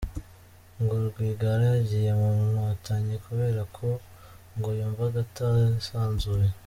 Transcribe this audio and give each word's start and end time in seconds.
Ngo 0.81 0.93
Rwigara 1.07 1.63
yagiye 1.75 2.11
mu 2.19 2.29
Nkotanyi 2.49 3.15
kubera 3.25 3.61
ko 3.75 3.87
ngo 4.55 4.69
”yumvaga 4.79 5.17
atisanzuye”. 5.25 6.47